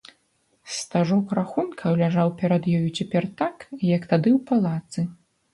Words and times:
Стажок 0.77 1.35
рахункаў 1.39 1.91
ляжаў 2.01 2.31
перад 2.41 2.63
ёю 2.79 2.87
цяпер 2.97 3.23
так, 3.43 3.57
як 3.95 4.11
тады 4.15 4.29
ў 4.37 4.47
палацы. 4.51 5.01